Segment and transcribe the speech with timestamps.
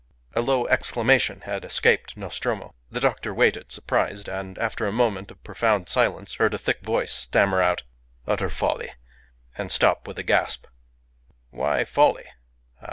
[0.33, 2.73] A low exclamation had escaped Nostromo.
[2.89, 7.13] The doctor waited, surprised, and after a moment of profound silence, heard a thick voice
[7.13, 7.83] stammer out,
[8.25, 8.93] "Utter folly,"
[9.59, 10.65] and stop with a gasp.
[11.51, 12.25] "Why folly?"